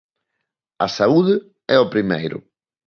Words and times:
A 0.85 0.87
saúde 0.97 1.35
é 1.75 1.77
o 1.83 1.91
primeiro. 1.93 2.37